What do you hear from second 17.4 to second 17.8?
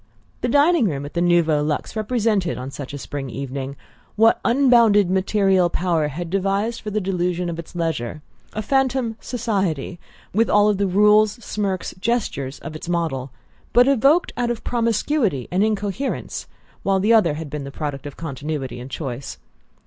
been the